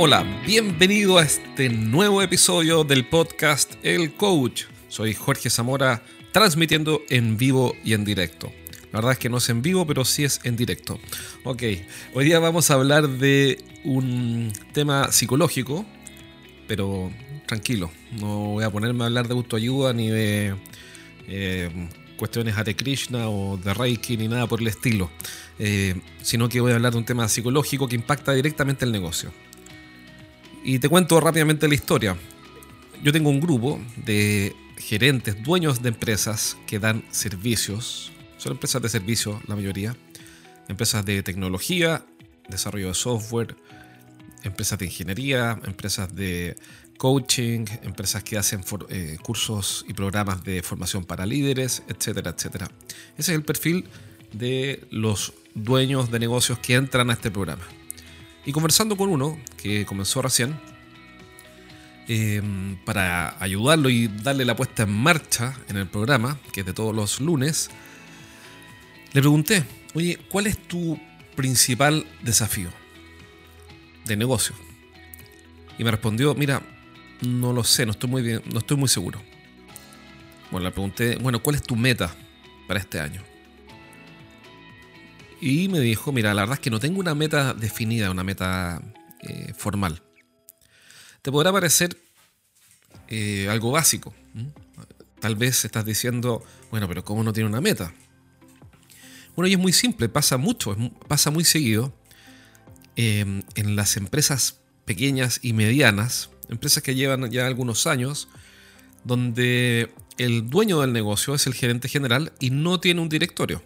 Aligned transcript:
Hola, 0.00 0.24
bienvenido 0.46 1.18
a 1.18 1.24
este 1.24 1.68
nuevo 1.68 2.22
episodio 2.22 2.84
del 2.84 3.04
podcast 3.04 3.74
El 3.82 4.12
Coach. 4.12 4.66
Soy 4.86 5.12
Jorge 5.12 5.50
Zamora, 5.50 6.04
transmitiendo 6.30 7.02
en 7.10 7.36
vivo 7.36 7.74
y 7.82 7.94
en 7.94 8.04
directo. 8.04 8.52
La 8.92 9.00
verdad 9.00 9.14
es 9.14 9.18
que 9.18 9.28
no 9.28 9.38
es 9.38 9.48
en 9.48 9.60
vivo, 9.60 9.88
pero 9.88 10.04
sí 10.04 10.22
es 10.22 10.38
en 10.44 10.54
directo. 10.54 11.00
Ok, 11.42 11.64
hoy 12.14 12.24
día 12.24 12.38
vamos 12.38 12.70
a 12.70 12.74
hablar 12.74 13.08
de 13.08 13.58
un 13.82 14.52
tema 14.72 15.10
psicológico, 15.10 15.84
pero 16.68 17.10
tranquilo, 17.46 17.90
no 18.20 18.50
voy 18.50 18.62
a 18.62 18.70
ponerme 18.70 19.02
a 19.02 19.06
hablar 19.08 19.26
de 19.26 19.34
autoayuda 19.34 19.92
ni 19.94 20.10
de 20.10 20.54
eh, 21.26 21.70
cuestiones 22.16 22.56
Hare 22.56 22.76
Krishna 22.76 23.28
o 23.28 23.56
de 23.56 23.74
Reiki 23.74 24.16
ni 24.16 24.28
nada 24.28 24.46
por 24.46 24.60
el 24.60 24.68
estilo, 24.68 25.10
eh, 25.58 26.00
sino 26.22 26.48
que 26.48 26.60
voy 26.60 26.70
a 26.70 26.76
hablar 26.76 26.92
de 26.92 26.98
un 26.98 27.04
tema 27.04 27.28
psicológico 27.28 27.88
que 27.88 27.96
impacta 27.96 28.32
directamente 28.32 28.84
el 28.84 28.92
negocio. 28.92 29.32
Y 30.64 30.78
te 30.78 30.88
cuento 30.88 31.20
rápidamente 31.20 31.68
la 31.68 31.74
historia. 31.74 32.16
Yo 33.02 33.12
tengo 33.12 33.30
un 33.30 33.40
grupo 33.40 33.80
de 33.96 34.54
gerentes, 34.76 35.42
dueños 35.42 35.82
de 35.82 35.90
empresas 35.90 36.56
que 36.66 36.78
dan 36.78 37.04
servicios. 37.10 38.12
Son 38.38 38.52
empresas 38.52 38.82
de 38.82 38.88
servicio, 38.88 39.40
la 39.46 39.56
mayoría. 39.56 39.96
Empresas 40.68 41.04
de 41.04 41.22
tecnología, 41.22 42.04
desarrollo 42.48 42.88
de 42.88 42.94
software, 42.94 43.56
empresas 44.42 44.78
de 44.78 44.86
ingeniería, 44.86 45.58
empresas 45.64 46.14
de 46.14 46.56
coaching, 46.98 47.64
empresas 47.82 48.22
que 48.24 48.36
hacen 48.36 48.62
eh, 48.90 49.18
cursos 49.22 49.84
y 49.88 49.94
programas 49.94 50.42
de 50.44 50.62
formación 50.62 51.04
para 51.04 51.24
líderes, 51.24 51.82
etcétera, 51.88 52.34
etcétera. 52.36 52.70
Ese 53.16 53.32
es 53.32 53.36
el 53.36 53.44
perfil 53.44 53.88
de 54.32 54.86
los 54.90 55.32
dueños 55.54 56.10
de 56.10 56.18
negocios 56.18 56.58
que 56.58 56.74
entran 56.74 57.10
a 57.10 57.14
este 57.14 57.30
programa. 57.30 57.62
Y 58.48 58.52
conversando 58.52 58.96
con 58.96 59.10
uno 59.10 59.38
que 59.58 59.84
comenzó 59.84 60.22
recién, 60.22 60.58
eh, 62.08 62.40
para 62.86 63.36
ayudarlo 63.44 63.90
y 63.90 64.08
darle 64.08 64.46
la 64.46 64.56
puesta 64.56 64.84
en 64.84 64.90
marcha 64.90 65.54
en 65.68 65.76
el 65.76 65.86
programa, 65.86 66.38
que 66.50 66.60
es 66.60 66.66
de 66.66 66.72
todos 66.72 66.96
los 66.96 67.20
lunes, 67.20 67.68
le 69.12 69.20
pregunté, 69.20 69.64
oye, 69.92 70.18
¿cuál 70.30 70.46
es 70.46 70.56
tu 70.66 70.98
principal 71.36 72.06
desafío 72.22 72.70
de 74.06 74.16
negocio? 74.16 74.56
Y 75.78 75.84
me 75.84 75.90
respondió, 75.90 76.34
mira, 76.34 76.62
no 77.20 77.52
lo 77.52 77.64
sé, 77.64 77.84
no 77.84 77.92
estoy 77.92 78.08
muy 78.08 78.22
bien, 78.22 78.40
no 78.50 78.60
estoy 78.60 78.78
muy 78.78 78.88
seguro. 78.88 79.22
Bueno, 80.50 80.64
le 80.64 80.72
pregunté, 80.72 81.16
bueno, 81.16 81.42
¿cuál 81.42 81.56
es 81.56 81.62
tu 81.62 81.76
meta 81.76 82.14
para 82.66 82.80
este 82.80 82.98
año? 82.98 83.27
Y 85.40 85.68
me 85.68 85.80
dijo, 85.80 86.12
mira, 86.12 86.34
la 86.34 86.42
verdad 86.42 86.54
es 86.54 86.60
que 86.60 86.70
no 86.70 86.80
tengo 86.80 87.00
una 87.00 87.14
meta 87.14 87.54
definida, 87.54 88.10
una 88.10 88.24
meta 88.24 88.82
eh, 89.20 89.52
formal. 89.56 90.02
Te 91.22 91.30
podrá 91.30 91.52
parecer 91.52 91.96
eh, 93.08 93.48
algo 93.48 93.70
básico. 93.70 94.14
Tal 95.20 95.36
vez 95.36 95.64
estás 95.64 95.84
diciendo, 95.84 96.44
bueno, 96.70 96.88
pero 96.88 97.04
¿cómo 97.04 97.22
no 97.22 97.32
tiene 97.32 97.48
una 97.48 97.60
meta? 97.60 97.92
Bueno, 99.34 99.48
y 99.48 99.52
es 99.52 99.58
muy 99.58 99.72
simple, 99.72 100.08
pasa 100.08 100.36
mucho, 100.36 100.76
pasa 101.06 101.30
muy 101.30 101.44
seguido 101.44 101.92
em, 102.96 103.42
en 103.54 103.76
las 103.76 103.96
empresas 103.96 104.60
pequeñas 104.84 105.40
y 105.42 105.52
medianas, 105.52 106.30
empresas 106.48 106.82
que 106.82 106.94
llevan 106.94 107.30
ya 107.30 107.46
algunos 107.46 107.86
años, 107.86 108.28
donde 109.04 109.92
el 110.18 110.50
dueño 110.50 110.80
del 110.80 110.92
negocio 110.92 111.34
es 111.34 111.46
el 111.46 111.54
gerente 111.54 111.88
general 111.88 112.32
y 112.40 112.50
no 112.50 112.80
tiene 112.80 113.00
un 113.00 113.08
directorio. 113.08 113.62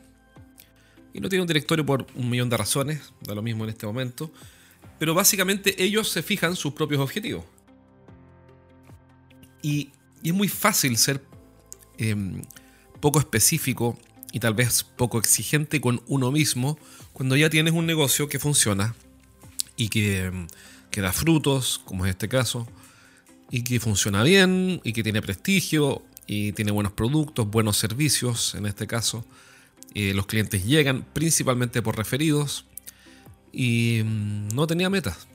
Y 1.15 1.21
no 1.21 1.29
tiene 1.29 1.43
un 1.43 1.49
directorio 1.49 1.85
por 1.85 2.07
un 2.15 2.31
millón 2.31 2.49
de 2.49 2.57
razones, 2.57 3.13
da 3.21 3.35
lo 3.35 3.43
mismo 3.43 3.65
en 3.65 3.71
este 3.71 3.87
momento. 3.87 4.31
Pero 4.99 5.15
básicamente 5.15 5.83
ellos 5.83 6.09
se 6.09 6.23
fijan 6.23 6.56
sus 6.56 6.73
propios 6.73 7.00
objetivos. 7.00 7.45
Y, 9.62 9.91
es 10.22 10.33
muy 10.33 10.47
fácil 10.47 10.97
ser 10.97 11.21
em, 11.99 12.43
poco 13.01 13.19
específico 13.19 13.99
y 14.33 14.39
tal 14.39 14.55
vez 14.55 14.84
poco 14.84 15.19
exigente 15.19 15.81
con 15.81 16.01
uno 16.06 16.31
mismo 16.31 16.78
cuando 17.12 17.37
ya 17.37 17.51
tienes 17.51 17.75
un 17.75 17.87
negocio 17.87 18.28
que 18.28 18.39
funciona 18.39 18.95
y 19.77 19.89
que, 19.89 20.27
em, 20.27 20.47
que 20.93 21.01
da 21.01 21.12
frutos, 21.12 21.81
como 21.84 22.06
es 22.06 22.11
este 22.11 22.28
caso, 22.28 22.69
y 23.51 23.65
que 23.65 23.81
funciona 23.81 24.22
bien 24.22 24.81
y 24.84 24.93
que 24.93 25.03
tiene 25.03 25.21
prestigio 25.21 26.03
y 26.28 26.53
tiene 26.53 26.71
buenos 26.71 26.93
productos, 26.93 27.51
buenos 27.51 27.77
servicios 27.77 28.55
en 28.55 28.67
este 28.67 28.87
caso 28.87 29.25
eh, 29.94 30.14
los 30.14 30.26
clientes 30.26 30.64
llegan 30.64 31.04
principalmente 31.12 31.82
por 31.82 31.97
referidos 31.97 32.66
y 33.53 34.03
mm, 34.04 34.48
no 34.54 34.66
tenía 34.66 34.88
metas. 34.91 35.26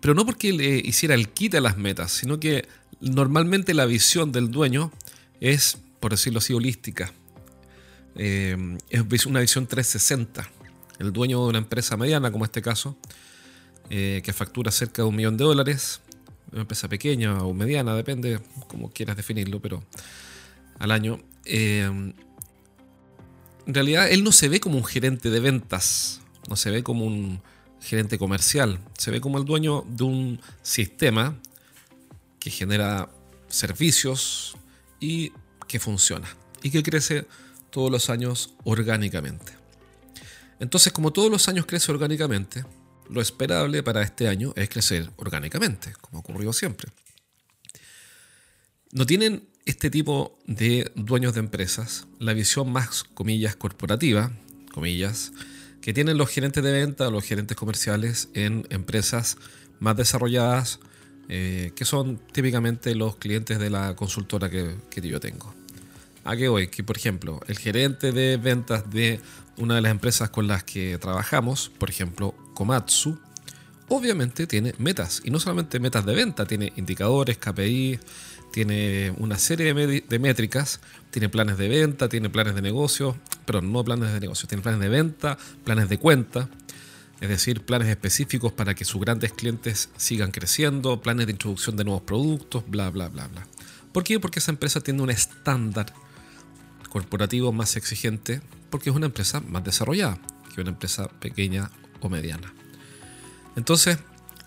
Pero 0.00 0.14
no 0.14 0.24
porque 0.24 0.52
le 0.52 0.78
hiciera 0.78 1.14
el 1.14 1.28
quite 1.28 1.58
a 1.58 1.60
las 1.60 1.76
metas, 1.76 2.12
sino 2.12 2.38
que 2.38 2.68
normalmente 3.00 3.74
la 3.74 3.86
visión 3.86 4.32
del 4.32 4.50
dueño 4.50 4.92
es, 5.40 5.78
por 6.00 6.12
decirlo 6.12 6.38
así, 6.38 6.52
holística. 6.52 7.12
Eh, 8.14 8.78
es 8.90 9.26
una 9.26 9.40
visión 9.40 9.66
360. 9.66 10.48
El 10.98 11.12
dueño 11.12 11.42
de 11.42 11.48
una 11.48 11.58
empresa 11.58 11.96
mediana, 11.96 12.30
como 12.30 12.44
este 12.44 12.62
caso, 12.62 12.96
eh, 13.90 14.20
que 14.24 14.32
factura 14.32 14.70
cerca 14.70 15.02
de 15.02 15.08
un 15.08 15.16
millón 15.16 15.36
de 15.36 15.44
dólares, 15.44 16.00
una 16.52 16.62
empresa 16.62 16.88
pequeña 16.88 17.42
o 17.42 17.54
mediana, 17.54 17.94
depende 17.94 18.40
como 18.68 18.90
quieras 18.90 19.16
definirlo, 19.16 19.60
pero 19.60 19.82
al 20.78 20.90
año, 20.90 21.20
en 23.68 23.74
realidad 23.74 24.10
él 24.10 24.24
no 24.24 24.32
se 24.32 24.48
ve 24.48 24.60
como 24.60 24.78
un 24.78 24.84
gerente 24.84 25.28
de 25.28 25.40
ventas, 25.40 26.22
no 26.48 26.56
se 26.56 26.70
ve 26.70 26.82
como 26.82 27.04
un 27.04 27.42
gerente 27.82 28.16
comercial, 28.18 28.80
se 28.96 29.10
ve 29.10 29.20
como 29.20 29.36
el 29.36 29.44
dueño 29.44 29.84
de 29.86 30.04
un 30.04 30.40
sistema 30.62 31.38
que 32.40 32.48
genera 32.48 33.10
servicios 33.46 34.56
y 35.00 35.32
que 35.66 35.78
funciona 35.78 36.34
y 36.62 36.70
que 36.70 36.82
crece 36.82 37.26
todos 37.68 37.90
los 37.90 38.08
años 38.08 38.54
orgánicamente. 38.64 39.52
Entonces, 40.60 40.90
como 40.90 41.12
todos 41.12 41.30
los 41.30 41.46
años 41.48 41.66
crece 41.66 41.92
orgánicamente, 41.92 42.64
lo 43.10 43.20
esperable 43.20 43.82
para 43.82 44.02
este 44.02 44.28
año 44.28 44.54
es 44.56 44.70
crecer 44.70 45.10
orgánicamente, 45.16 45.92
como 46.00 46.20
ocurrió 46.20 46.54
siempre. 46.54 46.90
No 48.92 49.04
tienen 49.04 49.46
este 49.68 49.90
tipo 49.90 50.38
de 50.46 50.90
dueños 50.94 51.34
de 51.34 51.40
empresas 51.40 52.06
la 52.18 52.32
visión 52.32 52.72
más, 52.72 53.04
comillas, 53.04 53.54
corporativa, 53.54 54.32
comillas, 54.72 55.32
que 55.82 55.92
tienen 55.92 56.16
los 56.16 56.30
gerentes 56.30 56.64
de 56.64 56.72
venta 56.72 57.08
o 57.08 57.10
los 57.10 57.22
gerentes 57.22 57.54
comerciales 57.54 58.30
en 58.32 58.66
empresas 58.70 59.36
más 59.78 59.94
desarrolladas, 59.94 60.80
eh, 61.28 61.72
que 61.76 61.84
son 61.84 62.18
típicamente 62.32 62.94
los 62.94 63.16
clientes 63.16 63.58
de 63.58 63.68
la 63.68 63.94
consultora 63.94 64.48
que, 64.48 64.74
que 64.88 65.06
yo 65.06 65.20
tengo. 65.20 65.54
¿A 66.24 66.34
qué 66.34 66.48
voy? 66.48 66.68
Que, 66.68 66.82
por 66.82 66.96
ejemplo, 66.96 67.40
el 67.46 67.58
gerente 67.58 68.10
de 68.12 68.38
ventas 68.38 68.88
de 68.90 69.20
una 69.58 69.74
de 69.74 69.82
las 69.82 69.90
empresas 69.90 70.30
con 70.30 70.46
las 70.46 70.64
que 70.64 70.96
trabajamos, 70.96 71.70
por 71.78 71.90
ejemplo, 71.90 72.34
Komatsu, 72.54 73.18
obviamente 73.88 74.46
tiene 74.46 74.74
metas. 74.78 75.20
Y 75.24 75.30
no 75.30 75.38
solamente 75.40 75.78
metas 75.78 76.06
de 76.06 76.14
venta, 76.14 76.46
tiene 76.46 76.72
indicadores, 76.76 77.36
KPI, 77.36 77.98
tiene 78.52 79.14
una 79.18 79.38
serie 79.38 79.74
de, 79.74 80.18
métricas, 80.18 80.80
tiene 81.10 81.28
planes 81.28 81.58
de 81.58 81.68
venta, 81.68 82.08
tiene 82.08 82.30
planes 82.30 82.54
de 82.54 82.62
negocio, 82.62 83.16
pero 83.44 83.60
no 83.60 83.84
planes 83.84 84.12
de 84.12 84.20
negocio, 84.20 84.48
tiene 84.48 84.62
planes 84.62 84.80
de 84.80 84.88
venta, 84.88 85.38
planes 85.64 85.88
de 85.88 85.98
cuenta, 85.98 86.48
es 87.20 87.28
decir, 87.28 87.62
planes 87.64 87.88
específicos 87.88 88.52
para 88.52 88.74
que 88.74 88.84
sus 88.84 89.00
grandes 89.00 89.32
clientes 89.32 89.90
sigan 89.96 90.30
creciendo, 90.30 91.00
planes 91.00 91.26
de 91.26 91.32
introducción 91.32 91.76
de 91.76 91.84
nuevos 91.84 92.02
productos, 92.02 92.64
bla, 92.68 92.90
bla, 92.90 93.08
bla, 93.08 93.28
bla. 93.28 93.46
¿Por 93.92 94.04
qué? 94.04 94.20
Porque 94.20 94.38
esa 94.38 94.52
empresa 94.52 94.80
tiene 94.80 95.02
un 95.02 95.10
estándar 95.10 95.92
corporativo 96.88 97.52
más 97.52 97.76
exigente, 97.76 98.40
porque 98.70 98.90
es 98.90 98.96
una 98.96 99.06
empresa 99.06 99.40
más 99.40 99.64
desarrollada 99.64 100.18
que 100.54 100.60
una 100.60 100.70
empresa 100.70 101.08
pequeña 101.08 101.70
o 102.00 102.08
mediana. 102.08 102.52
Entonces, 103.56 103.98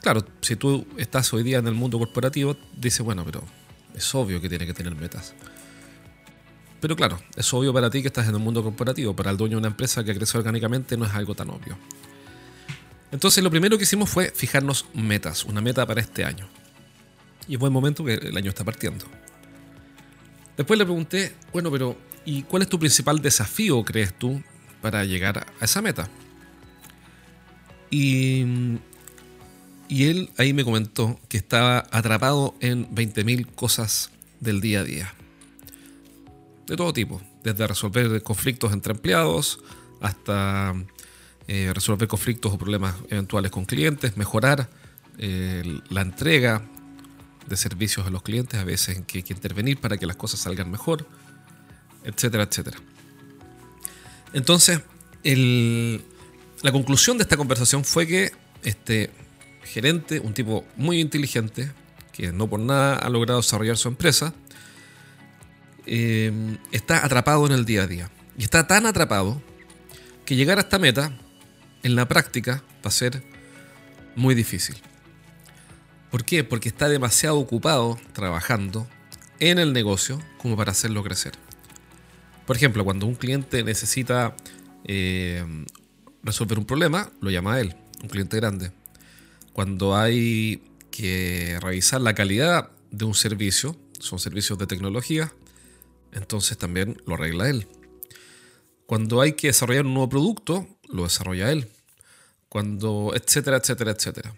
claro, 0.01 0.25
si 0.41 0.55
tú 0.55 0.85
estás 0.97 1.33
hoy 1.33 1.43
día 1.43 1.59
en 1.59 1.67
el 1.67 1.73
mundo 1.73 1.99
corporativo, 1.99 2.55
dices, 2.77 3.01
bueno, 3.01 3.25
pero 3.25 3.43
es 3.95 4.15
obvio 4.15 4.41
que 4.41 4.49
tiene 4.49 4.65
que 4.65 4.73
tener 4.73 4.95
metas. 4.95 5.33
Pero 6.79 6.95
claro, 6.95 7.19
es 7.35 7.53
obvio 7.53 7.71
para 7.73 7.89
ti 7.89 8.01
que 8.01 8.07
estás 8.07 8.27
en 8.27 8.33
el 8.33 8.41
mundo 8.41 8.63
corporativo. 8.63 9.15
Para 9.15 9.29
el 9.31 9.37
dueño 9.37 9.57
de 9.57 9.59
una 9.59 9.67
empresa 9.67 10.03
que 10.03 10.15
crece 10.15 10.37
orgánicamente 10.37 10.97
no 10.97 11.05
es 11.05 11.13
algo 11.13 11.35
tan 11.35 11.49
obvio. 11.51 11.77
Entonces 13.11 13.43
lo 13.43 13.51
primero 13.51 13.77
que 13.77 13.83
hicimos 13.83 14.09
fue 14.09 14.31
fijarnos 14.33 14.85
metas, 14.93 15.45
una 15.45 15.61
meta 15.61 15.85
para 15.85 16.01
este 16.01 16.25
año. 16.25 16.47
Y 17.47 17.53
es 17.53 17.59
buen 17.59 17.71
momento 17.71 18.03
que 18.03 18.15
el 18.15 18.35
año 18.35 18.49
está 18.49 18.63
partiendo. 18.63 19.05
Después 20.57 20.77
le 20.77 20.85
pregunté, 20.85 21.35
bueno, 21.53 21.71
pero 21.71 21.97
¿y 22.25 22.43
cuál 22.43 22.63
es 22.63 22.69
tu 22.69 22.79
principal 22.79 23.21
desafío, 23.21 23.83
crees 23.83 24.17
tú, 24.17 24.41
para 24.81 25.03
llegar 25.05 25.45
a 25.59 25.65
esa 25.65 25.81
meta? 25.81 26.09
Y 27.89 28.43
y 29.91 30.05
él 30.05 30.29
ahí 30.37 30.53
me 30.53 30.63
comentó 30.63 31.19
que 31.27 31.35
estaba 31.35 31.85
atrapado 31.91 32.55
en 32.61 32.89
20.000 32.95 33.45
cosas 33.55 34.09
del 34.39 34.61
día 34.61 34.79
a 34.79 34.83
día. 34.85 35.13
De 36.65 36.77
todo 36.77 36.93
tipo, 36.93 37.21
desde 37.43 37.67
resolver 37.67 38.23
conflictos 38.23 38.71
entre 38.71 38.93
empleados 38.93 39.59
hasta 39.99 40.73
eh, 41.49 41.71
resolver 41.73 42.07
conflictos 42.07 42.53
o 42.53 42.57
problemas 42.57 42.95
eventuales 43.09 43.51
con 43.51 43.65
clientes, 43.65 44.15
mejorar 44.15 44.69
la 45.17 46.01
entrega 46.01 46.63
de 47.47 47.57
servicios 47.57 48.07
a 48.07 48.09
los 48.09 48.23
clientes, 48.23 48.59
a 48.61 48.63
veces 48.63 48.95
en 48.95 49.03
que 49.03 49.17
hay 49.17 49.23
que 49.23 49.33
intervenir 49.33 49.77
para 49.77 49.97
que 49.97 50.05
las 50.05 50.15
cosas 50.15 50.39
salgan 50.39 50.71
mejor, 50.71 51.05
etcétera, 52.05 52.43
etcétera. 52.43 52.77
Entonces, 54.31 54.79
la 55.23 56.71
conclusión 56.71 57.17
de 57.17 57.23
esta 57.23 57.35
conversación 57.35 57.83
fue 57.83 58.07
que 58.07 58.31
este 58.63 59.11
gerente, 59.63 60.19
un 60.19 60.33
tipo 60.33 60.65
muy 60.75 60.99
inteligente, 60.99 61.71
que 62.11 62.31
no 62.31 62.49
por 62.49 62.59
nada 62.59 62.95
ha 62.95 63.09
logrado 63.09 63.41
desarrollar 63.41 63.77
su 63.77 63.87
empresa, 63.87 64.33
eh, 65.85 66.57
está 66.71 67.05
atrapado 67.05 67.45
en 67.45 67.53
el 67.53 67.65
día 67.65 67.83
a 67.83 67.87
día. 67.87 68.11
Y 68.37 68.43
está 68.43 68.67
tan 68.67 68.85
atrapado 68.85 69.41
que 70.25 70.35
llegar 70.35 70.57
a 70.57 70.61
esta 70.61 70.79
meta 70.79 71.11
en 71.83 71.95
la 71.95 72.07
práctica 72.07 72.63
va 72.85 72.89
a 72.89 72.91
ser 72.91 73.23
muy 74.15 74.35
difícil. 74.35 74.77
¿Por 76.09 76.25
qué? 76.25 76.43
Porque 76.43 76.69
está 76.69 76.89
demasiado 76.89 77.37
ocupado 77.37 77.97
trabajando 78.13 78.87
en 79.39 79.59
el 79.59 79.73
negocio 79.73 80.21
como 80.37 80.57
para 80.57 80.71
hacerlo 80.71 81.03
crecer. 81.03 81.33
Por 82.45 82.55
ejemplo, 82.55 82.83
cuando 82.83 83.05
un 83.05 83.15
cliente 83.15 83.63
necesita 83.63 84.35
eh, 84.83 85.43
resolver 86.23 86.59
un 86.59 86.65
problema, 86.65 87.09
lo 87.21 87.31
llama 87.31 87.53
a 87.53 87.61
él, 87.61 87.75
un 88.03 88.09
cliente 88.09 88.37
grande. 88.37 88.71
Cuando 89.53 89.95
hay 89.95 90.63
que 90.91 91.57
revisar 91.61 92.01
la 92.01 92.13
calidad 92.13 92.71
de 92.91 93.05
un 93.05 93.15
servicio, 93.15 93.75
son 93.99 94.19
servicios 94.19 94.57
de 94.59 94.67
tecnología, 94.67 95.33
entonces 96.11 96.57
también 96.57 97.01
lo 97.05 97.15
arregla 97.15 97.49
él. 97.49 97.67
Cuando 98.85 99.21
hay 99.21 99.33
que 99.33 99.47
desarrollar 99.47 99.85
un 99.85 99.93
nuevo 99.93 100.09
producto, 100.09 100.67
lo 100.89 101.03
desarrolla 101.03 101.51
él. 101.51 101.69
Cuando, 102.49 103.13
etcétera, 103.15 103.57
etcétera, 103.57 103.91
etcétera. 103.91 104.35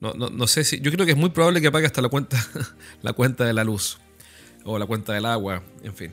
No, 0.00 0.14
no, 0.14 0.46
sé 0.46 0.64
si. 0.64 0.80
Yo 0.80 0.90
creo 0.90 1.04
que 1.04 1.12
es 1.12 1.18
muy 1.18 1.30
probable 1.30 1.60
que 1.60 1.66
apague 1.66 1.86
hasta 1.86 2.00
la 2.00 2.08
cuenta, 2.08 2.42
la 3.02 3.12
cuenta 3.12 3.44
de 3.44 3.52
la 3.52 3.64
luz. 3.64 3.98
O 4.64 4.78
la 4.78 4.86
cuenta 4.86 5.12
del 5.12 5.26
agua, 5.26 5.62
en 5.82 5.94
fin. 5.94 6.12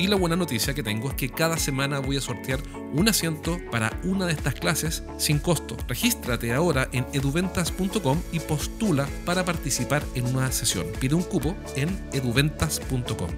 Y 0.00 0.06
la 0.06 0.16
buena 0.16 0.34
noticia 0.34 0.72
que 0.72 0.82
tengo 0.82 1.10
es 1.10 1.14
que 1.14 1.28
cada 1.28 1.58
semana 1.58 1.98
voy 1.98 2.16
a 2.16 2.22
sortear 2.22 2.58
un 2.94 3.06
asiento 3.10 3.58
para 3.70 4.00
una 4.02 4.24
de 4.24 4.32
estas 4.32 4.54
clases 4.54 5.02
sin 5.18 5.38
costo. 5.38 5.76
Regístrate 5.88 6.54
ahora 6.54 6.88
en 6.92 7.04
eduventas.com 7.12 8.22
y 8.32 8.40
postula 8.40 9.06
para 9.26 9.44
participar 9.44 10.02
en 10.14 10.24
una 10.24 10.50
sesión. 10.52 10.86
Pide 10.98 11.14
un 11.14 11.22
cupo 11.22 11.54
en 11.76 12.02
eduventas.com. 12.14 13.28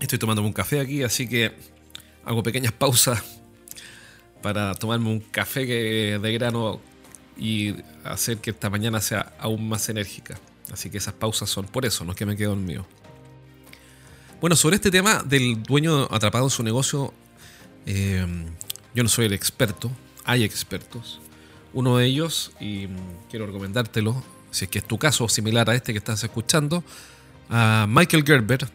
Estoy 0.00 0.18
tomando 0.18 0.40
un 0.40 0.54
café 0.54 0.80
aquí, 0.80 1.02
así 1.02 1.28
que 1.28 1.52
hago 2.24 2.42
pequeñas 2.42 2.72
pausas 2.72 3.22
para 4.40 4.72
tomarme 4.72 5.10
un 5.10 5.20
café 5.20 5.66
de 6.18 6.32
grano 6.32 6.80
y 7.36 7.74
hacer 8.04 8.38
que 8.38 8.52
esta 8.52 8.70
mañana 8.70 9.02
sea 9.02 9.34
aún 9.38 9.68
más 9.68 9.86
enérgica. 9.90 10.40
Así 10.72 10.88
que 10.88 10.96
esas 10.96 11.12
pausas 11.12 11.50
son 11.50 11.66
por 11.66 11.84
eso, 11.84 12.06
no 12.06 12.12
es 12.12 12.16
que 12.16 12.24
me 12.24 12.34
quedo 12.34 12.56
mío. 12.56 12.86
Bueno, 14.40 14.54
sobre 14.54 14.76
este 14.76 14.92
tema 14.92 15.24
del 15.24 15.64
dueño 15.64 16.04
atrapado 16.12 16.44
en 16.44 16.50
su 16.50 16.62
negocio, 16.62 17.12
eh, 17.86 18.24
yo 18.94 19.02
no 19.02 19.08
soy 19.08 19.26
el 19.26 19.32
experto, 19.32 19.90
hay 20.24 20.44
expertos. 20.44 21.20
Uno 21.72 21.96
de 21.96 22.06
ellos, 22.06 22.52
y 22.60 22.86
quiero 23.28 23.46
recomendártelo, 23.46 24.22
si 24.52 24.66
es 24.66 24.70
que 24.70 24.78
es 24.78 24.84
tu 24.84 24.96
caso 24.96 25.28
similar 25.28 25.68
a 25.68 25.74
este 25.74 25.90
que 25.92 25.98
estás 25.98 26.22
escuchando, 26.22 26.84
a 27.50 27.86
Michael 27.88 28.22
Gerber 28.24 28.68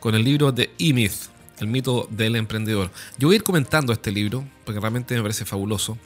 con 0.00 0.14
el 0.14 0.24
libro 0.24 0.50
de 0.50 0.70
E-Myth, 0.78 1.28
el 1.58 1.66
mito 1.66 2.08
del 2.10 2.34
emprendedor. 2.34 2.90
Yo 3.18 3.28
voy 3.28 3.34
a 3.34 3.36
ir 3.36 3.42
comentando 3.42 3.92
este 3.92 4.12
libro, 4.12 4.46
porque 4.64 4.80
realmente 4.80 5.14
me 5.14 5.20
parece 5.20 5.44
fabuloso. 5.44 5.98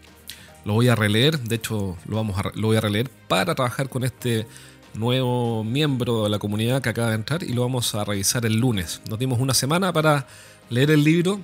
Lo 0.65 0.73
voy 0.73 0.89
a 0.89 0.97
releer, 0.97 1.39
de 1.39 1.55
hecho 1.55 1.97
lo, 2.09 2.17
vamos 2.17 2.37
a, 2.41 2.51
lo 2.57 2.67
voy 2.67 2.77
a 2.77 2.81
releer 2.81 3.09
para 3.29 3.55
trabajar 3.55 3.89
con 3.89 4.03
este 4.03 4.49
nuevo 4.99 5.65
miembro 5.65 6.25
de 6.25 6.31
la 6.31 6.39
comunidad 6.39 6.83
que 6.83 6.89
acaba 6.89 7.11
de 7.11 7.17
entrar 7.17 7.43
y 7.43 7.53
lo 7.53 7.63
vamos 7.63 7.95
a 7.95 8.05
revisar 8.05 8.47
el 8.47 8.59
lunes. 8.59 9.01
Nos 9.09 9.19
dimos 9.19 9.41
una 9.41 9.55
semana 9.55 9.93
para 9.93 10.27
leer 10.71 10.91
el 10.91 11.05
libro, 11.05 11.41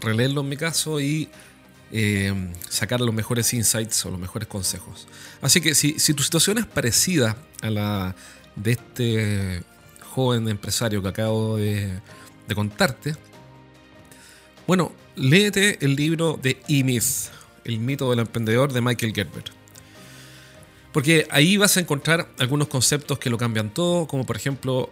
releerlo 0.00 0.42
en 0.42 0.48
mi 0.48 0.56
caso 0.56 1.00
y 1.00 1.28
eh, 1.90 2.32
sacar 2.68 3.00
los 3.00 3.14
mejores 3.14 3.54
insights 3.54 4.04
o 4.04 4.10
los 4.10 4.20
mejores 4.20 4.48
consejos. 4.48 5.06
Así 5.40 5.60
que 5.60 5.74
si, 5.74 5.94
tu 6.14 6.22
situación 6.22 6.58
es 6.58 6.66
parecida 6.66 7.36
a 7.62 7.70
la 7.70 8.14
de 8.56 8.72
este 8.72 9.62
joven 10.14 10.48
empresario 10.48 11.02
que 11.02 11.08
acabo 11.08 11.56
de, 11.56 12.00
de 12.46 12.54
contarte, 12.54 13.14
bueno, 14.66 14.92
léete 15.16 15.82
el 15.84 15.96
libro 15.96 16.38
de 16.42 16.60
E-Myth, 16.68 17.30
el 17.64 17.80
mito 17.80 18.10
del 18.10 18.18
emprendedor 18.18 18.72
de 18.72 18.80
Michael 18.80 19.14
Gerber. 19.14 19.57
Porque 20.98 21.28
ahí 21.30 21.56
vas 21.56 21.76
a 21.76 21.80
encontrar 21.80 22.28
algunos 22.40 22.66
conceptos 22.66 23.20
que 23.20 23.30
lo 23.30 23.38
cambian 23.38 23.72
todo, 23.72 24.08
como 24.08 24.26
por 24.26 24.34
ejemplo 24.34 24.90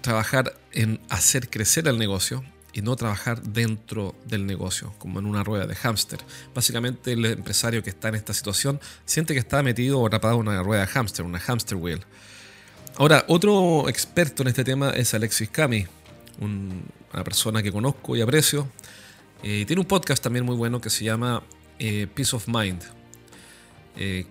trabajar 0.00 0.56
en 0.70 1.00
hacer 1.08 1.50
crecer 1.50 1.88
el 1.88 1.98
negocio 1.98 2.44
y 2.72 2.82
no 2.82 2.94
trabajar 2.94 3.42
dentro 3.42 4.14
del 4.26 4.46
negocio, 4.46 4.94
como 4.98 5.18
en 5.18 5.26
una 5.26 5.42
rueda 5.42 5.66
de 5.66 5.74
hámster. 5.74 6.20
Básicamente 6.54 7.14
el 7.14 7.24
empresario 7.24 7.82
que 7.82 7.90
está 7.90 8.10
en 8.10 8.14
esta 8.14 8.32
situación 8.32 8.78
siente 9.06 9.34
que 9.34 9.40
está 9.40 9.60
metido 9.64 9.98
o 9.98 10.06
atrapado 10.06 10.36
en 10.36 10.46
una 10.46 10.62
rueda 10.62 10.82
de 10.82 10.86
hámster, 10.86 11.24
una 11.24 11.40
hamster 11.40 11.76
wheel. 11.76 12.04
Ahora, 12.96 13.24
otro 13.26 13.88
experto 13.88 14.42
en 14.42 14.48
este 14.50 14.62
tema 14.62 14.90
es 14.90 15.14
Alexis 15.14 15.50
Cami, 15.50 15.84
una 16.38 17.24
persona 17.24 17.60
que 17.60 17.72
conozco 17.72 18.14
y 18.14 18.20
aprecio. 18.20 18.68
Eh, 19.42 19.64
tiene 19.66 19.80
un 19.80 19.88
podcast 19.88 20.22
también 20.22 20.44
muy 20.44 20.54
bueno 20.54 20.80
que 20.80 20.90
se 20.90 21.02
llama 21.02 21.42
eh, 21.80 22.06
Peace 22.14 22.36
of 22.36 22.46
Mind 22.46 22.97
eh, 24.00 24.24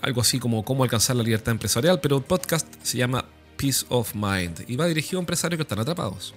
algo 0.00 0.22
así 0.22 0.38
como 0.38 0.64
cómo 0.64 0.84
alcanzar 0.84 1.16
la 1.16 1.22
libertad 1.22 1.52
empresarial, 1.52 2.00
pero 2.00 2.16
el 2.16 2.22
podcast 2.22 2.66
se 2.82 2.96
llama 2.96 3.26
Peace 3.58 3.84
of 3.90 4.14
Mind 4.14 4.64
y 4.66 4.76
va 4.76 4.86
dirigido 4.86 5.18
a 5.18 5.20
empresarios 5.20 5.58
que 5.58 5.62
están 5.62 5.78
atrapados. 5.78 6.34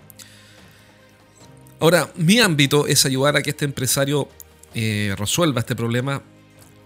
Ahora, 1.80 2.12
mi 2.18 2.40
ámbito 2.40 2.86
es 2.86 3.06
ayudar 3.06 3.38
a 3.38 3.42
que 3.42 3.52
este 3.52 3.64
empresario 3.64 4.28
eh, 4.74 5.16
resuelva 5.18 5.62
este 5.62 5.74
problema 5.74 6.22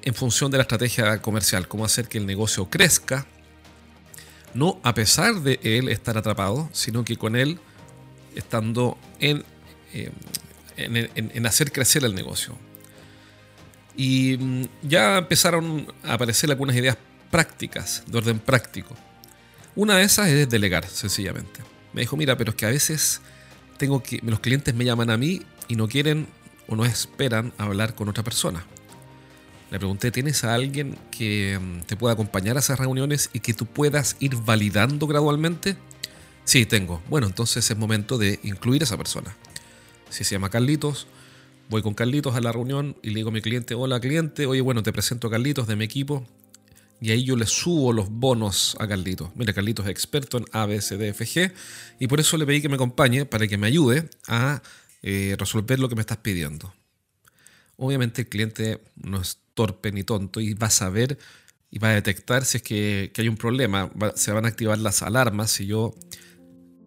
en 0.03 0.13
función 0.13 0.51
de 0.51 0.57
la 0.57 0.61
estrategia 0.61 1.19
comercial, 1.21 1.67
cómo 1.67 1.85
hacer 1.85 2.07
que 2.07 2.19
el 2.19 2.27
negocio 2.27 2.69
crezca, 2.69 3.25
no 4.53 4.79
a 4.83 4.93
pesar 4.93 5.41
de 5.41 5.59
él 5.63 5.89
estar 5.89 6.17
atrapado, 6.17 6.69
sino 6.71 7.03
que 7.03 7.17
con 7.17 7.35
él 7.35 7.59
estando 8.35 8.97
en, 9.19 9.43
eh, 9.93 10.11
en 10.77 11.45
hacer 11.47 11.71
crecer 11.71 12.03
el 12.03 12.13
negocio. 12.13 12.55
Y 13.99 14.37
mm, 14.37 14.65
ya 14.83 15.17
empezaron 15.17 15.85
a 16.05 16.13
aparecer 16.13 16.49
algunas 16.49 16.73
ideas 16.73 16.97
prácticas, 17.29 18.01
de 18.07 18.17
orden 18.17 18.39
práctico. 18.39 18.95
Una 19.75 19.97
de 19.97 20.03
esas 20.03 20.29
es 20.29 20.47
delegar, 20.47 20.87
sencillamente. 20.87 21.59
Me 21.91 21.99
dijo, 22.01 22.15
mira, 22.15 22.37
pero 22.37 22.51
es 22.51 22.55
que 22.55 22.65
a 22.65 22.69
veces 22.69 23.19
tengo 23.77 24.01
que, 24.01 24.21
los 24.23 24.39
clientes 24.39 24.73
me 24.73 24.85
llaman 24.85 25.09
a 25.09 25.17
mí 25.17 25.41
y 25.67 25.75
no 25.75 25.89
quieren 25.89 26.27
o 26.69 26.77
no 26.77 26.85
esperan 26.85 27.51
hablar 27.57 27.93
con 27.93 28.07
otra 28.07 28.23
persona. 28.23 28.63
Le 29.69 29.79
pregunté, 29.79 30.11
¿tienes 30.11 30.45
a 30.45 30.53
alguien 30.53 30.97
que 31.11 31.59
mm, 31.59 31.81
te 31.81 31.97
pueda 31.97 32.13
acompañar 32.13 32.55
a 32.55 32.61
esas 32.61 32.79
reuniones 32.79 33.29
y 33.33 33.41
que 33.41 33.53
tú 33.53 33.65
puedas 33.65 34.15
ir 34.21 34.37
validando 34.37 35.07
gradualmente? 35.07 35.75
Sí, 36.45 36.65
tengo. 36.65 37.01
Bueno, 37.09 37.27
entonces 37.27 37.69
es 37.69 37.77
momento 37.77 38.17
de 38.17 38.39
incluir 38.43 38.81
a 38.81 38.85
esa 38.85 38.95
persona. 38.95 39.35
Si 40.09 40.23
se 40.23 40.35
llama 40.35 40.49
Carlitos, 40.49 41.07
Voy 41.69 41.83
con 41.83 41.93
Carlitos 41.93 42.35
a 42.35 42.41
la 42.41 42.51
reunión 42.51 42.97
y 43.03 43.09
le 43.09 43.17
digo 43.17 43.29
a 43.29 43.31
mi 43.31 43.41
cliente, 43.41 43.75
hola 43.75 43.99
cliente, 43.99 44.47
oye, 44.47 44.59
bueno, 44.59 44.81
te 44.81 44.91
presento 44.91 45.27
a 45.27 45.29
Carlitos 45.29 45.67
de 45.67 45.75
mi 45.75 45.85
equipo. 45.85 46.25
Y 46.99 47.11
ahí 47.11 47.23
yo 47.23 47.35
le 47.35 47.45
subo 47.45 47.93
los 47.93 48.09
bonos 48.09 48.75
a 48.79 48.87
Carlitos. 48.87 49.29
Mira, 49.35 49.53
Carlitos 49.53 49.85
es 49.85 49.91
experto 49.91 50.39
en 50.39 50.45
ABCDFG 50.51 51.53
y 51.99 52.07
por 52.07 52.19
eso 52.19 52.37
le 52.37 52.47
pedí 52.47 52.63
que 52.63 52.69
me 52.69 52.75
acompañe 52.75 53.25
para 53.25 53.47
que 53.47 53.59
me 53.59 53.67
ayude 53.67 54.09
a 54.27 54.63
eh, 55.03 55.35
resolver 55.37 55.79
lo 55.79 55.87
que 55.89 55.93
me 55.93 56.01
estás 56.01 56.17
pidiendo. 56.17 56.73
Obviamente 57.77 58.23
el 58.23 58.29
cliente 58.29 58.81
no 58.95 59.21
es 59.21 59.37
torpe 59.53 59.91
ni 59.91 60.03
tonto 60.03 60.41
y 60.41 60.55
va 60.55 60.67
a 60.67 60.71
saber 60.71 61.19
y 61.69 61.77
va 61.77 61.89
a 61.89 61.93
detectar 61.93 62.45
si 62.45 62.57
es 62.57 62.63
que, 62.63 63.11
hay 63.15 63.29
un 63.29 63.37
problema. 63.37 63.91
se 64.15 64.31
van 64.31 64.45
a 64.45 64.47
activar 64.47 64.79
las 64.79 65.03
alarmas 65.03 65.51
si 65.51 65.67
yo 65.67 65.93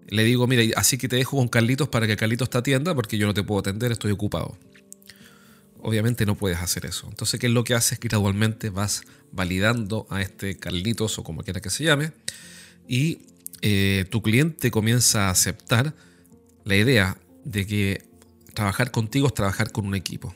le 0.09 0.25
digo, 0.25 0.49
mira, 0.49 0.65
así 0.77 0.99
que 0.99 1.09
te 1.09 1.15
dejo 1.15 1.37
con 1.37 1.47
Carlitos 1.47 1.89
para 1.89 2.09
que 2.09 2.17
Carlitos 2.17 2.51
te 2.51 2.59
atienda 2.59 2.97
porque 2.97 3.17
yo 3.17 3.29
no 3.29 3.33
te 3.33 3.45
puedo 3.45 3.61
atender, 3.61 3.93
estoy 3.93 4.11
ocupado 4.11 4.59
obviamente 5.83 6.25
no 6.27 6.37
puedes 6.37 6.59
hacer 6.59 6.87
eso. 6.87 7.07
Entonces, 7.09 7.39
¿qué 7.39 7.49
es 7.49 7.53
lo 7.53 7.65
que 7.65 7.75
haces? 7.75 7.99
Gradualmente 8.01 8.71
vas 8.71 9.03
validando 9.33 10.07
a 10.11 10.23
este 10.23 10.57
Carlitos 10.57 11.19
o 11.19 11.25
como 11.25 11.43
quiera 11.43 11.61
que 11.61 11.71
se 11.71 11.85
llame 11.85 12.13
y 12.89 13.27
eh, 13.61 14.07
tu 14.11 14.23
cliente 14.23 14.71
comienza 14.71 15.29
a 15.29 15.31
aceptar 15.31 15.95
la 16.65 16.77
idea 16.77 17.17
de 17.45 17.67
que 17.67 18.05
trabajar 18.55 18.91
contigo 18.91 19.27
es 19.27 19.35
trabajar 19.35 19.73
con 19.73 19.87
un 19.87 19.95
equipo. 19.95 20.35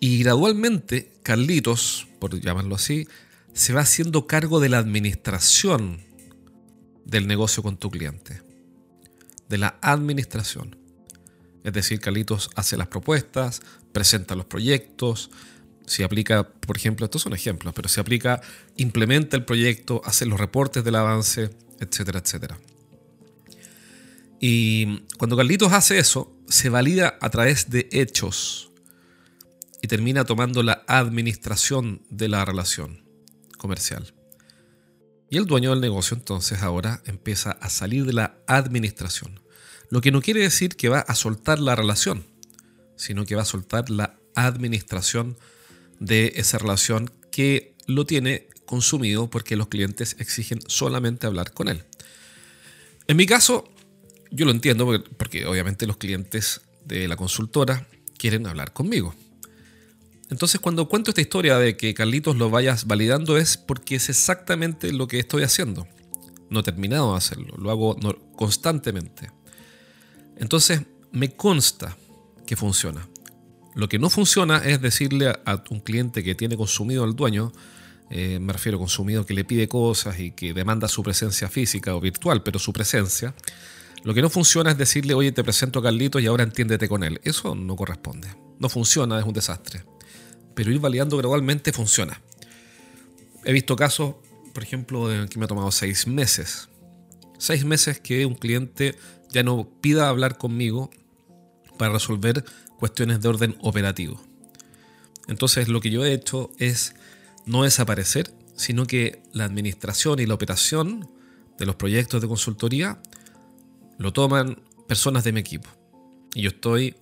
Y 0.00 0.18
gradualmente, 0.18 1.12
Carlitos, 1.22 2.06
por 2.18 2.38
llamarlo 2.38 2.74
así, 2.74 3.08
se 3.52 3.72
va 3.72 3.80
haciendo 3.80 4.26
cargo 4.26 4.60
de 4.60 4.68
la 4.68 4.78
administración 4.78 6.00
del 7.04 7.26
negocio 7.26 7.62
con 7.62 7.76
tu 7.76 7.90
cliente. 7.90 8.42
De 9.48 9.58
la 9.58 9.78
administración. 9.80 10.76
Es 11.64 11.72
decir, 11.72 11.98
Carlitos 11.98 12.50
hace 12.54 12.76
las 12.76 12.88
propuestas, 12.88 13.62
presenta 13.92 14.34
los 14.36 14.44
proyectos, 14.44 15.30
si 15.86 16.02
aplica, 16.02 16.48
por 16.48 16.76
ejemplo, 16.76 17.04
estos 17.04 17.22
son 17.22 17.34
ejemplos, 17.34 17.74
pero 17.74 17.88
si 17.88 18.00
aplica, 18.00 18.40
implementa 18.76 19.36
el 19.36 19.44
proyecto, 19.44 20.02
hace 20.04 20.26
los 20.26 20.38
reportes 20.38 20.84
del 20.84 20.94
avance, 20.94 21.50
etcétera, 21.80 22.20
etcétera. 22.20 22.58
Y 24.40 25.00
cuando 25.18 25.36
Carlitos 25.36 25.72
hace 25.72 25.98
eso, 25.98 26.36
se 26.48 26.68
valida 26.68 27.16
a 27.20 27.30
través 27.30 27.70
de 27.70 27.88
hechos 27.92 28.70
y 29.80 29.88
termina 29.88 30.24
tomando 30.24 30.62
la 30.62 30.84
administración 30.86 32.02
de 32.10 32.28
la 32.28 32.44
relación 32.44 33.04
comercial. 33.58 34.14
Y 35.30 35.38
el 35.38 35.46
dueño 35.46 35.70
del 35.70 35.80
negocio 35.80 36.16
entonces 36.16 36.62
ahora 36.62 37.02
empieza 37.06 37.52
a 37.52 37.70
salir 37.70 38.04
de 38.04 38.12
la 38.12 38.36
administración. 38.46 39.40
Lo 39.94 40.00
que 40.00 40.10
no 40.10 40.22
quiere 40.22 40.40
decir 40.40 40.74
que 40.74 40.88
va 40.88 40.98
a 40.98 41.14
soltar 41.14 41.60
la 41.60 41.76
relación, 41.76 42.26
sino 42.96 43.24
que 43.24 43.36
va 43.36 43.42
a 43.42 43.44
soltar 43.44 43.90
la 43.90 44.18
administración 44.34 45.38
de 46.00 46.32
esa 46.34 46.58
relación 46.58 47.12
que 47.30 47.76
lo 47.86 48.04
tiene 48.04 48.48
consumido 48.66 49.30
porque 49.30 49.54
los 49.54 49.68
clientes 49.68 50.16
exigen 50.18 50.58
solamente 50.66 51.28
hablar 51.28 51.52
con 51.52 51.68
él. 51.68 51.84
En 53.06 53.16
mi 53.16 53.24
caso, 53.24 53.68
yo 54.32 54.44
lo 54.46 54.50
entiendo 54.50 55.00
porque, 55.16 55.46
obviamente 55.46 55.86
los 55.86 55.98
clientes 55.98 56.62
de 56.84 57.06
la 57.06 57.14
consultora 57.14 57.86
quieren 58.18 58.48
hablar 58.48 58.72
conmigo. 58.72 59.14
Entonces 60.28 60.60
cuando 60.60 60.88
cuento 60.88 61.12
esta 61.12 61.20
historia 61.20 61.56
de 61.58 61.76
que 61.76 61.94
Carlitos 61.94 62.34
lo 62.34 62.50
vayas 62.50 62.88
validando 62.88 63.36
es 63.36 63.56
porque 63.56 63.94
es 63.94 64.08
exactamente 64.08 64.92
lo 64.92 65.06
que 65.06 65.20
estoy 65.20 65.44
haciendo. 65.44 65.86
No 66.50 66.58
he 66.58 66.62
terminado 66.64 67.12
de 67.12 67.18
hacerlo, 67.18 67.54
lo 67.58 67.70
hago 67.70 67.96
constantemente. 68.34 69.30
Entonces 70.38 70.82
me 71.12 71.30
consta 71.32 71.96
que 72.46 72.56
funciona. 72.56 73.08
Lo 73.74 73.88
que 73.88 73.98
no 73.98 74.10
funciona 74.10 74.58
es 74.58 74.80
decirle 74.80 75.28
a, 75.28 75.62
un 75.70 75.80
cliente 75.80 76.22
que 76.22 76.34
tiene 76.34 76.56
consumido 76.56 77.04
al 77.04 77.16
dueño, 77.16 77.52
eh, 78.10 78.38
me 78.40 78.52
refiero 78.52 78.78
a 78.78 78.80
consumido 78.80 79.26
que 79.26 79.34
le 79.34 79.44
pide 79.44 79.66
cosas 79.66 80.20
y 80.20 80.30
que 80.30 80.54
demanda 80.54 80.86
su 80.88 81.02
presencia 81.02 81.48
física 81.48 81.94
o 81.96 82.00
virtual, 82.00 82.42
pero 82.42 82.58
su 82.58 82.72
presencia, 82.72 83.34
lo 84.04 84.14
que 84.14 84.22
no 84.22 84.30
funciona 84.30 84.70
es 84.70 84.78
decirle, 84.78 85.14
oye, 85.14 85.32
te 85.32 85.42
presento 85.42 85.78
a 85.78 85.82
Carlitos 85.82 86.22
y 86.22 86.26
ahora 86.26 86.44
entiéndete 86.44 86.88
con 86.88 87.02
él. 87.02 87.20
Eso 87.24 87.54
no 87.54 87.74
corresponde. 87.74 88.28
No 88.58 88.68
funciona, 88.68 89.18
es 89.18 89.24
un 89.24 89.32
desastre. 89.32 89.84
Pero 90.54 90.70
ir 90.70 90.78
validando 90.78 91.16
gradualmente 91.16 91.72
funciona. 91.72 92.20
He 93.44 93.52
visto 93.52 93.74
casos, 93.76 94.16
por 94.52 94.62
ejemplo, 94.62 95.08
que 95.28 95.38
me 95.38 95.46
ha 95.46 95.48
tomado 95.48 95.72
seis 95.72 96.06
meses. 96.06 96.68
Seis 97.38 97.64
meses 97.64 97.98
que 97.98 98.26
un 98.26 98.34
cliente 98.34 98.94
ya 99.34 99.42
no 99.42 99.68
pida 99.80 100.08
hablar 100.08 100.38
conmigo 100.38 100.90
para 101.76 101.92
resolver 101.92 102.44
cuestiones 102.78 103.20
de 103.20 103.28
orden 103.28 103.56
operativo. 103.62 104.20
Entonces 105.26 105.68
lo 105.68 105.80
que 105.80 105.90
yo 105.90 106.04
he 106.04 106.12
hecho 106.12 106.52
es 106.58 106.94
no 107.44 107.64
desaparecer, 107.64 108.32
sino 108.54 108.86
que 108.86 109.22
la 109.32 109.44
administración 109.44 110.20
y 110.20 110.26
la 110.26 110.34
operación 110.34 111.10
de 111.58 111.66
los 111.66 111.74
proyectos 111.74 112.22
de 112.22 112.28
consultoría 112.28 113.02
lo 113.98 114.12
toman 114.12 114.62
personas 114.86 115.24
de 115.24 115.32
mi 115.32 115.40
equipo. 115.40 115.68
Y 116.32 116.42
yo 116.42 116.50
estoy 116.50 116.94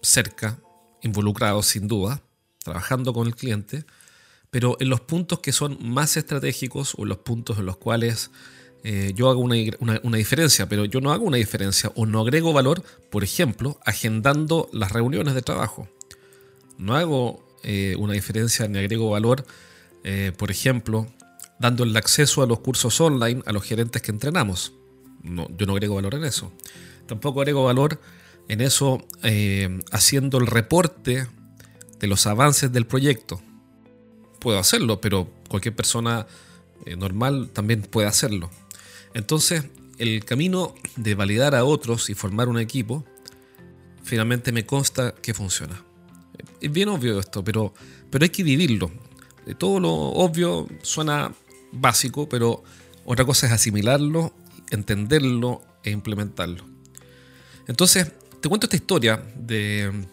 cerca, 0.00 0.60
involucrado 1.02 1.60
sin 1.64 1.88
duda, 1.88 2.22
trabajando 2.62 3.12
con 3.12 3.26
el 3.26 3.34
cliente, 3.34 3.84
pero 4.50 4.76
en 4.78 4.90
los 4.90 5.00
puntos 5.00 5.40
que 5.40 5.50
son 5.50 5.76
más 5.80 6.16
estratégicos 6.16 6.94
o 6.96 7.02
en 7.02 7.08
los 7.08 7.18
puntos 7.18 7.58
en 7.58 7.66
los 7.66 7.78
cuales 7.78 8.30
eh, 8.86 9.12
yo 9.14 9.30
hago 9.30 9.40
una, 9.40 9.56
diferencia, 10.18 10.68
pero 10.68 10.84
yo 10.84 11.00
no 11.00 11.10
hago 11.10 11.24
una 11.24 11.38
diferencia 11.38 11.90
o 11.94 12.04
no 12.04 12.20
agrego 12.20 12.52
valor, 12.52 12.82
por 13.10 13.24
ejemplo, 13.24 13.80
agendando 13.86 14.68
las 14.74 14.92
reuniones 14.92 15.34
de 15.34 15.40
trabajo. 15.40 15.88
No 16.76 16.94
hago 16.94 17.42
eh, 17.62 17.96
una 17.98 18.12
diferencia 18.12 18.68
ni 18.68 18.78
agrego 18.78 19.08
valor, 19.08 19.46
eh, 20.04 20.32
por 20.36 20.50
ejemplo, 20.50 21.06
dando 21.58 21.84
el 21.84 21.96
acceso 21.96 22.42
a 22.42 22.46
los 22.46 22.60
cursos 22.60 23.00
online 23.00 23.42
a 23.46 23.52
los 23.52 23.64
gerentes 23.64 24.02
que 24.02 24.10
entrenamos 24.10 24.72
yo 25.22 25.64
no 25.66 25.72
agrego 25.72 25.94
valor 25.94 26.16
en 26.16 26.24
eso. 26.24 26.52
Tampoco 27.06 27.40
agrego 27.40 27.64
valor 27.64 27.98
en 28.48 28.60
eso 28.60 28.98
haciendo 29.90 30.36
el 30.36 30.46
reporte 30.46 31.26
de 31.98 32.06
los 32.06 32.26
avances 32.26 32.70
del 32.70 32.86
proyecto. 32.86 33.40
Puedo 34.38 34.58
hacerlo, 34.58 35.00
pero 35.00 35.30
cualquier 35.48 35.74
persona 35.74 36.26
normal 36.98 37.48
también 37.54 37.80
puede 37.80 38.06
hacerlo. 38.06 38.50
Entonces, 39.14 39.64
el 39.98 40.24
camino 40.24 40.74
de 40.96 41.14
validar 41.14 41.54
a 41.54 41.64
otros 41.64 42.10
y 42.10 42.14
formar 42.14 42.48
un 42.48 42.58
equipo, 42.58 43.04
finalmente 44.02 44.52
me 44.52 44.66
consta 44.66 45.14
que 45.14 45.34
funciona. 45.34 45.82
Es 46.60 46.72
bien 46.72 46.88
obvio 46.88 47.18
esto, 47.18 47.42
pero, 47.42 47.72
pero 48.10 48.24
hay 48.24 48.30
que 48.30 48.42
vivirlo. 48.42 48.90
Todo 49.58 49.80
lo 49.80 49.92
obvio 49.92 50.66
suena 50.82 51.32
básico, 51.72 52.28
pero 52.28 52.62
otra 53.04 53.24
cosa 53.24 53.46
es 53.46 53.52
asimilarlo 53.52 54.34
entenderlo 54.70 55.62
e 55.82 55.90
implementarlo. 55.90 56.64
Entonces, 57.66 58.12
te 58.40 58.48
cuento 58.48 58.66
esta 58.66 58.76
historia 58.76 59.22
de, 59.36 60.06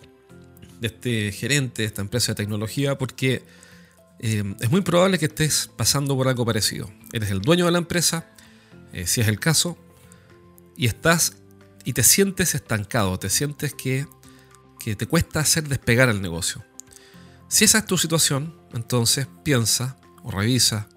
este 0.81 1.31
gerente 1.31 1.81
de 1.81 1.88
esta 1.88 2.01
empresa 2.01 2.31
de 2.31 2.36
tecnología 2.36 2.98
porque 2.98 3.43
eh, 4.20 4.55
es 4.60 4.72
muy 4.72 4.81
probable 4.81 5.20
que 5.20 5.25
estés 5.25 5.70
pasando 5.75 6.15
por 6.15 6.27
algo 6.27 6.46
parecido. 6.46 6.89
Eres 7.12 7.31
el 7.31 7.41
dueño 7.41 7.65
de 7.65 7.72
la 7.72 7.77
empresa, 7.77 8.27
eh, 8.93 9.07
si 9.07 9.21
es 9.21 9.27
el 9.27 9.39
caso, 9.39 9.77
y 10.75 10.88
estás 10.88 11.38
y 11.83 11.93
te 11.93 12.03
sientes 12.03 12.55
estancado, 12.55 13.17
te 13.17 13.29
sientes 13.29 13.74
que, 13.74 14.07
que 14.79 14.95
te 14.95 15.07
cuesta 15.07 15.39
hacer 15.39 15.67
despegar 15.67 16.10
el 16.10 16.21
negocio. 16.21 16.63
Si 17.48 17.65
esa 17.65 17.79
es 17.79 17.86
tu 17.86 17.98
situación, 17.98 18.55
entonces 18.74 19.27
piensa 19.43 19.98
o 20.24 20.31
revisa 20.31 20.88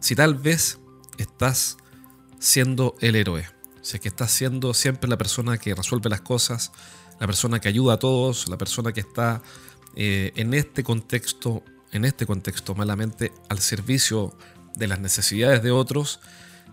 si 0.00 0.14
tal 0.14 0.34
vez 0.34 0.78
estás 1.16 1.76
siendo 2.38 2.94
el 3.00 3.16
héroe. 3.16 3.48
O 3.80 3.84
sea, 3.84 3.98
que 4.00 4.08
estás 4.08 4.30
siendo 4.30 4.74
siempre 4.74 5.08
la 5.08 5.16
persona 5.16 5.58
que 5.58 5.74
resuelve 5.74 6.10
las 6.10 6.20
cosas, 6.20 6.72
la 7.18 7.26
persona 7.26 7.60
que 7.60 7.68
ayuda 7.68 7.94
a 7.94 7.98
todos, 7.98 8.48
la 8.48 8.58
persona 8.58 8.92
que 8.92 9.00
está 9.00 9.42
eh, 9.96 10.32
en 10.36 10.54
este 10.54 10.84
contexto, 10.84 11.64
en 11.92 12.04
este 12.04 12.26
contexto 12.26 12.74
malamente 12.74 13.32
al 13.48 13.60
servicio 13.60 14.36
de 14.76 14.86
las 14.88 15.00
necesidades 15.00 15.62
de 15.62 15.70
otros, 15.70 16.20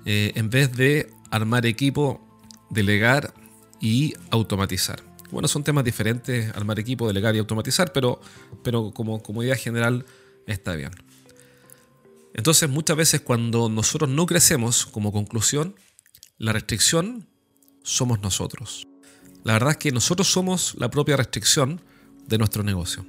eh, 0.06 0.32
en 0.36 0.50
vez 0.50 0.72
de 0.72 1.10
armar 1.32 1.66
equipo, 1.66 2.22
delegar 2.70 3.34
y 3.82 4.14
automatizar. 4.30 5.02
Bueno, 5.32 5.48
son 5.48 5.64
temas 5.64 5.84
diferentes, 5.84 6.56
armar 6.56 6.80
equipo, 6.80 7.08
delegar 7.08 7.36
y 7.36 7.40
automatizar, 7.40 7.92
pero, 7.92 8.22
pero 8.64 8.92
como, 8.92 9.22
como 9.22 9.44
idea 9.44 9.56
general 9.56 10.06
está 10.46 10.76
bien. 10.76 10.92
Entonces 12.34 12.70
muchas 12.70 12.96
veces 12.98 13.22
cuando 13.22 13.70
nosotros 13.70 14.10
no 14.10 14.26
crecemos, 14.26 14.86
como 14.86 15.12
conclusión, 15.12 15.76
la 16.38 16.54
restricción 16.54 17.28
somos 17.84 18.22
nosotros. 18.22 18.88
La 19.44 19.54
verdad 19.54 19.72
es 19.72 19.78
que 19.78 19.92
nosotros 19.92 20.28
somos 20.28 20.76
la 20.78 20.90
propia 20.90 21.18
restricción 21.18 21.82
de 22.28 22.38
nuestro 22.38 22.64
negocio. 22.64 23.06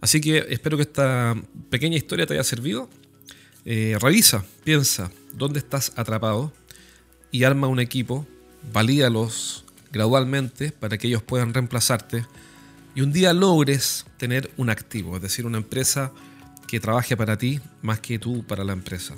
Así 0.00 0.20
que 0.20 0.46
espero 0.50 0.76
que 0.76 0.82
esta 0.82 1.34
pequeña 1.70 1.96
historia 1.96 2.26
te 2.26 2.34
haya 2.34 2.44
servido. 2.44 2.90
Eh, 3.64 3.96
revisa, 4.00 4.44
piensa 4.64 5.10
dónde 5.36 5.58
estás 5.58 5.92
atrapado 5.96 6.52
y 7.30 7.44
arma 7.44 7.66
un 7.66 7.80
equipo, 7.80 8.26
valídalos 8.72 9.64
gradualmente 9.92 10.72
para 10.72 10.98
que 10.98 11.08
ellos 11.08 11.22
puedan 11.22 11.54
reemplazarte 11.54 12.24
y 12.94 13.00
un 13.00 13.12
día 13.12 13.32
logres 13.32 14.06
tener 14.16 14.50
un 14.56 14.70
activo, 14.70 15.16
es 15.16 15.22
decir, 15.22 15.46
una 15.46 15.58
empresa 15.58 16.12
que 16.66 16.80
trabaje 16.80 17.16
para 17.16 17.36
ti 17.36 17.60
más 17.82 18.00
que 18.00 18.18
tú 18.18 18.44
para 18.44 18.64
la 18.64 18.72
empresa. 18.72 19.14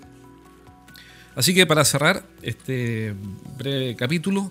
Así 1.34 1.54
que 1.54 1.66
para 1.66 1.84
cerrar 1.84 2.26
este 2.42 3.14
breve 3.58 3.94
capítulo, 3.96 4.50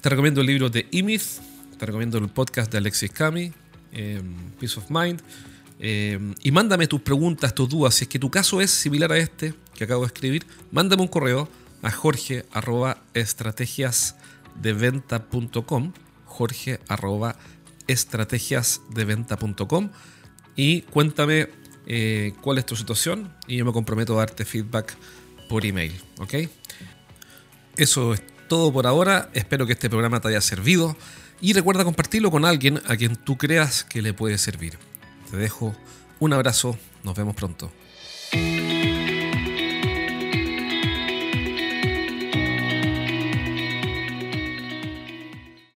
te 0.00 0.08
recomiendo 0.08 0.40
el 0.40 0.48
libro 0.48 0.68
de 0.68 0.88
Imith, 0.90 1.22
te 1.78 1.86
recomiendo 1.86 2.18
el 2.18 2.28
podcast 2.28 2.70
de 2.72 2.78
Alexis 2.78 3.10
Cami, 3.12 3.52
em, 3.92 4.50
Peace 4.58 4.78
of 4.78 4.90
Mind, 4.90 5.22
em, 5.78 6.34
y 6.42 6.50
mándame 6.50 6.86
tus 6.86 7.00
preguntas, 7.00 7.54
tus 7.54 7.66
dudas. 7.68 7.94
Si 7.94 8.04
es 8.04 8.08
que 8.08 8.18
tu 8.18 8.30
caso 8.30 8.60
es 8.60 8.70
similar 8.70 9.12
a 9.12 9.18
este 9.18 9.54
que 9.74 9.84
acabo 9.84 10.02
de 10.02 10.08
escribir, 10.08 10.46
mándame 10.70 11.00
un 11.02 11.08
correo 11.08 11.48
a 11.82 11.90
jorge 11.90 12.44
arroba 12.52 12.98
estrategiasdeventa.com 13.14 15.92
jorge 16.36 16.80
arroba 16.88 17.36
estrategiasdeventa.com 17.86 19.90
y 20.54 20.82
cuéntame 20.82 21.48
eh, 21.86 22.34
cuál 22.40 22.58
es 22.58 22.66
tu 22.66 22.76
situación 22.76 23.32
y 23.46 23.56
yo 23.56 23.64
me 23.64 23.72
comprometo 23.72 24.14
a 24.14 24.18
darte 24.18 24.44
feedback 24.44 24.96
por 25.48 25.64
email. 25.64 25.92
¿Ok? 26.18 26.34
Eso 27.76 28.14
es 28.14 28.22
todo 28.48 28.72
por 28.72 28.86
ahora. 28.86 29.30
Espero 29.34 29.66
que 29.66 29.72
este 29.72 29.88
programa 29.88 30.20
te 30.20 30.28
haya 30.28 30.40
servido 30.40 30.96
y 31.40 31.52
recuerda 31.52 31.84
compartirlo 31.84 32.30
con 32.30 32.44
alguien 32.44 32.80
a 32.86 32.96
quien 32.96 33.16
tú 33.16 33.36
creas 33.36 33.84
que 33.84 34.02
le 34.02 34.14
puede 34.14 34.38
servir. 34.38 34.78
Te 35.30 35.36
dejo 35.36 35.74
un 36.20 36.32
abrazo, 36.32 36.76
nos 37.02 37.16
vemos 37.16 37.34
pronto. 37.34 37.70